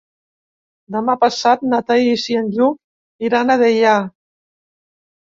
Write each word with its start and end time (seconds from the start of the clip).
Demà 0.93 1.13
passat 1.23 1.65
na 1.73 1.79
Thaís 1.91 2.23
i 2.31 2.37
en 2.39 2.49
Lluc 2.55 3.27
iran 3.27 3.55
a 3.57 3.59
Deià. 3.65 3.93